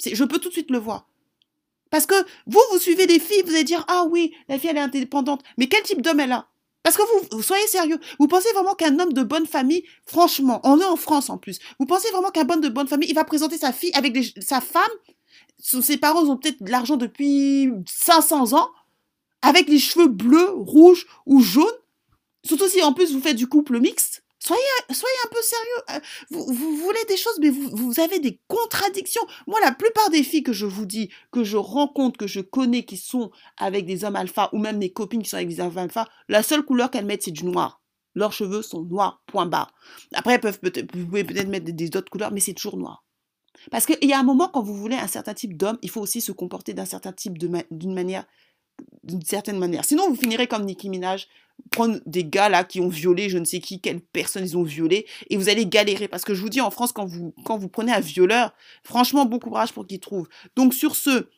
[0.05, 1.07] Je peux tout de suite le voir.
[1.89, 2.15] Parce que
[2.47, 5.43] vous, vous suivez des filles, vous allez dire, ah oui, la fille, elle est indépendante.
[5.57, 6.47] Mais quel type d'homme elle a?
[6.81, 7.99] Parce que vous, soyez sérieux.
[8.19, 11.59] Vous pensez vraiment qu'un homme de bonne famille, franchement, on est en France en plus,
[11.79, 14.59] vous pensez vraiment qu'un homme de bonne famille, il va présenter sa fille avec sa
[14.59, 14.83] femme?
[15.59, 18.69] Ses parents ont peut-être de l'argent depuis 500 ans,
[19.41, 21.65] avec les cheveux bleus, rouges ou jaunes
[22.45, 24.22] Surtout si en plus vous faites du couple mixte.
[24.45, 25.83] Soyez, soyez un peu sérieux.
[25.91, 25.99] Euh,
[26.31, 29.21] vous, voulez des choses, mais vous, avez des contradictions.
[29.47, 32.83] Moi, la plupart des filles que je vous dis, que je rencontre, que je connais,
[32.83, 35.77] qui sont avec des hommes alpha, ou même mes copines qui sont avec des hommes
[35.77, 37.81] alpha, la seule couleur qu'elles mettent, c'est du noir.
[38.15, 39.73] Leurs cheveux sont noirs, point barre.
[40.13, 43.05] Après, peuvent peut vous pouvez peut-être mettre des, autres couleurs, mais c'est toujours noir.
[43.71, 46.01] Parce qu'il y a un moment, quand vous voulez un certain type d'homme, il faut
[46.01, 48.25] aussi se comporter d'un certain type, d'une manière,
[49.03, 49.85] d'une certaine manière.
[49.85, 51.27] Sinon, vous finirez comme Nicki Minaj,
[51.71, 54.63] prendre des gars là qui ont violé je ne sais qui, quelle personne ils ont
[54.63, 56.07] violé, et vous allez galérer.
[56.07, 59.25] Parce que je vous dis, en France, quand vous, quand vous prenez un violeur, franchement,
[59.25, 60.27] bon courage pour qu'il trouve.
[60.55, 61.29] Donc sur ce,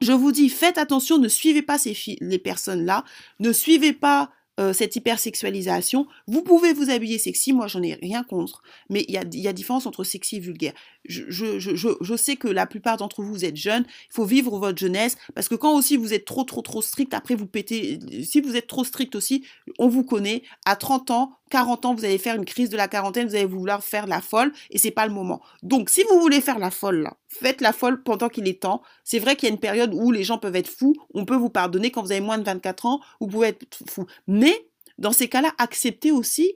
[0.00, 3.04] je vous dis, faites attention, ne suivez pas ces les personnes-là,
[3.40, 6.06] ne suivez pas euh, cette hypersexualisation.
[6.26, 9.86] Vous pouvez vous habiller sexy, moi j'en ai rien contre, mais il y a, différence
[9.86, 10.72] entre sexy et vulgaire.
[11.04, 14.78] Je, je sais que la plupart d'entre vous, vous êtes jeunes, il faut vivre votre
[14.78, 18.40] jeunesse, parce que quand aussi vous êtes trop, trop, trop strict, après vous pétez, si
[18.40, 19.44] vous êtes trop strict aussi,
[19.78, 22.88] on vous connaît, à 30 ans, 40 ans, vous allez faire une crise de la
[22.88, 25.40] quarantaine, vous allez vouloir faire la folle et c'est pas le moment.
[25.62, 28.82] Donc, si vous voulez faire la folle faites la folle pendant qu'il est temps.
[29.04, 31.36] C'est vrai qu'il y a une période où les gens peuvent être fous, on peut
[31.36, 34.06] vous pardonner quand vous avez moins de 24 ans, vous pouvez être fou.
[34.26, 36.54] Mais dans ces cas-là, acceptez aussi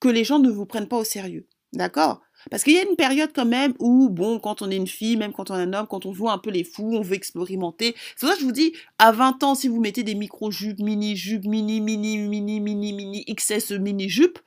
[0.00, 1.46] que les gens ne vous prennent pas au sérieux.
[1.72, 2.20] D'accord?
[2.50, 5.16] Parce qu'il y a une période quand même où, bon, quand on est une fille,
[5.16, 7.14] même quand on est un homme, quand on voit un peu les fous, on veut
[7.14, 7.94] expérimenter.
[8.16, 10.78] C'est pour ça que je vous dis, à 20 ans, si vous mettez des micro-jupes,
[10.78, 14.38] mini-jupes, mini, mini, mini, mini, mini, XS mini-jupes,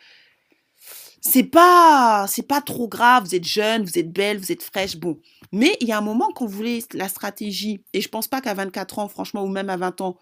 [1.21, 4.97] c'est pas, c'est pas trop grave, vous êtes jeune, vous êtes belle, vous êtes fraîche,
[4.97, 5.19] bon.
[5.51, 8.41] Mais il y a un moment quand vous voulez la stratégie, et je pense pas
[8.41, 10.17] qu'à 24 ans, franchement, ou même à 20 ans,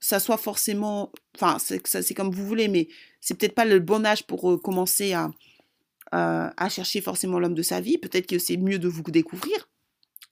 [0.00, 2.88] ça soit forcément, enfin, c'est comme vous voulez, mais
[3.20, 5.30] c'est peut-être pas le bon âge pour euh, commencer à,
[6.14, 7.98] euh, à chercher forcément l'homme de sa vie.
[7.98, 9.68] Peut-être que c'est mieux de vous découvrir.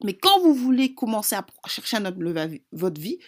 [0.03, 3.19] Mais quand vous voulez commencer à chercher un homme de votre vie,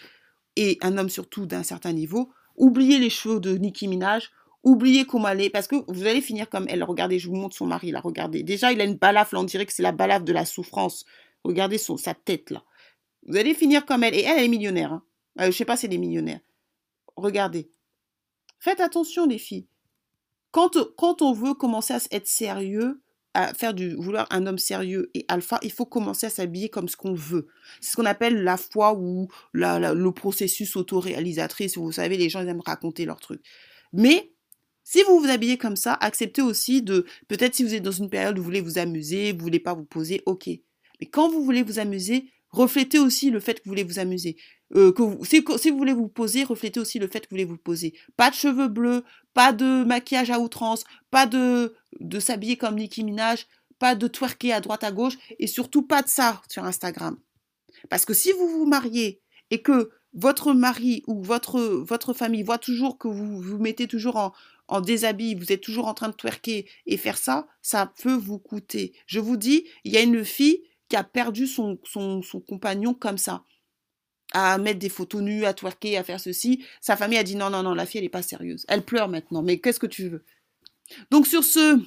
[0.57, 4.31] et un homme surtout d'un certain niveau, oubliez les cheveux de Nicki Minaj,
[4.63, 6.83] oubliez comment elle est, parce que vous allez finir comme elle.
[6.83, 8.43] Regardez, je vous montre son mari, là, regardez.
[8.43, 11.05] Déjà, il a une balafre, on dirait que c'est la balafre de la souffrance.
[11.43, 12.63] Regardez son, sa tête, là.
[13.27, 14.15] Vous allez finir comme elle.
[14.15, 14.93] Et elle, est millionnaire.
[14.93, 15.03] Hein.
[15.41, 16.39] Euh, je sais pas si elle est millionnaire.
[17.15, 17.69] Regardez.
[18.59, 19.67] Faites attention, les filles.
[20.97, 22.99] Quand, on veut commencer à être sérieux,
[23.35, 26.87] à faire du vouloir un homme sérieux et alpha, il faut commencer à s'habiller comme
[26.87, 27.47] ce qu'on veut.
[27.79, 31.77] C'est ce qu'on appelle la foi ou le processus autoréalisatrice.
[31.77, 33.43] Vous savez, les gens aiment raconter leurs trucs.
[33.93, 34.31] Mais
[34.83, 38.09] si vous vous habillez comme ça, acceptez aussi de, peut-être si vous êtes dans une
[38.09, 40.47] période où vous voulez vous amuser, vous voulez pas vous poser, ok.
[40.47, 44.37] Mais quand vous voulez vous amuser, reflétez aussi le fait que vous voulez vous amuser.
[44.75, 47.57] Euh, que si, vous voulez vous poser, reflétez aussi le fait que vous voulez vous
[47.57, 47.93] poser.
[48.17, 53.03] Pas de cheveux bleus, pas de maquillage à outrance, pas de, de s'habiller comme Nicki
[53.03, 53.47] Minaj,
[53.79, 57.17] pas de twerker à droite à gauche, et surtout pas de ça sur Instagram.
[57.89, 62.57] Parce que si vous vous mariez et que votre mari ou votre, votre famille voit
[62.57, 64.33] toujours que vous vous mettez toujours en,
[64.67, 68.39] en déshabille, vous êtes toujours en train de twerker et faire ça, ça peut vous
[68.39, 68.93] coûter.
[69.05, 71.77] Je vous dis, il y a une fille qui a perdu son,
[72.47, 73.43] compagnon comme ça
[74.33, 76.65] à mettre des photos nues, à twerker, à faire ceci.
[76.81, 78.65] Sa famille a dit non, non, non, la fille, elle n'est pas sérieuse.
[78.67, 80.25] Elle pleure maintenant, mais qu'est-ce que tu veux?
[81.11, 81.79] Donc sur ce,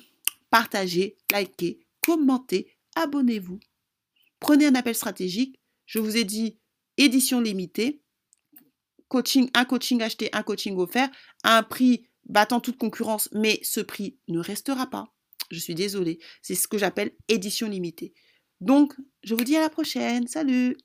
[0.50, 3.60] partagez, likez, commentez, abonnez-vous.
[4.40, 5.60] Prenez un appel stratégique.
[5.86, 6.58] Je vous ai dit
[6.96, 8.00] édition limitée.
[9.08, 11.10] Coaching, un coaching acheté, un coaching offert,
[11.42, 15.12] un prix battant toute concurrence, mais ce prix ne restera pas.
[15.50, 16.20] Je suis désolée.
[16.42, 18.14] C'est ce que j'appelle édition limitée.
[18.61, 18.92] Donc,
[19.25, 20.27] je vous dis à la prochaine.
[20.27, 20.77] Salut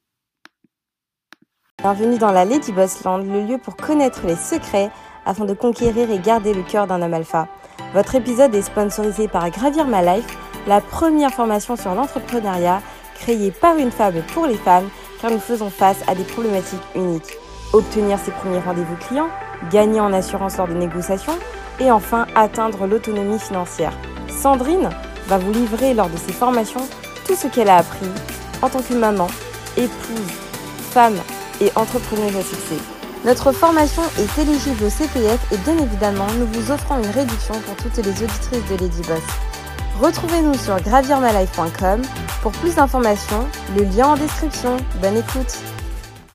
[1.80, 4.90] Bienvenue dans la Lady Boss Land, le lieu pour connaître les secrets
[5.26, 7.50] afin de conquérir et garder le cœur d'un homme alpha.
[7.94, 12.82] Votre épisode est sponsorisé par Gravir My Life, la première formation sur l'entrepreneuriat
[13.15, 14.90] créée par une femme pour les femmes
[15.21, 17.38] car nous faisons face à des problématiques uniques.
[17.73, 19.30] Obtenir ses premiers rendez-vous clients,
[19.69, 21.38] gagner en assurance lors de négociations
[21.82, 23.94] et enfin atteindre l'autonomie financière.
[24.30, 24.90] Sandrine
[25.28, 26.88] va vous livrer lors de ses formations
[27.26, 28.08] tout ce qu'elle a appris
[28.62, 29.28] en tant que maman,
[29.78, 30.34] épouse,
[30.92, 31.17] femme
[31.62, 32.82] et entrepreneur à succès.
[33.26, 37.76] Notre formation est éligible au CPF et bien évidemment, nous vous offrons une réduction pour
[37.78, 39.23] toutes les auditrices de Lady Boss.
[40.00, 42.02] Retrouvez-nous sur gravirmalife.com
[42.42, 43.48] pour plus d'informations,
[43.78, 44.78] le lien en description.
[45.02, 45.58] Bonne écoute